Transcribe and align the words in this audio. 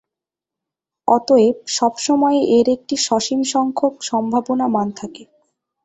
অতএব, 1.07 1.55
সবসময়ই 1.69 2.43
এর 2.57 2.67
একটি 2.69 2.95
সসীম 2.97 3.41
সংখ্যক 3.45 3.93
সম্ভাব্য 4.01 4.49
মান 4.67 4.87
থাকে। 4.91 5.23